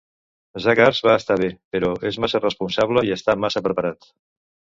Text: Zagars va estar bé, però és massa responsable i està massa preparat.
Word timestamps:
Zagars 0.63 1.01
va 1.07 1.17
estar 1.23 1.37
bé, 1.41 1.49
però 1.75 1.91
és 2.11 2.17
massa 2.25 2.41
responsable 2.41 3.05
i 3.11 3.15
està 3.19 3.37
massa 3.45 3.65
preparat. 3.71 4.11